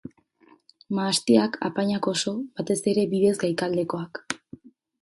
[0.99, 4.27] Mahastiak, apainak oso, batez ere bidez gaikaldekoak.